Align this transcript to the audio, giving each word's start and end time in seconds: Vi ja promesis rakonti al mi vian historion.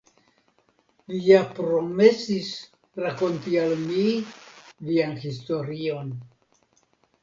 Vi 1.11 1.19
ja 1.25 1.41
promesis 1.59 2.51
rakonti 3.05 3.63
al 3.67 3.79
mi 3.87 4.09
vian 4.91 5.19
historion. 5.31 6.15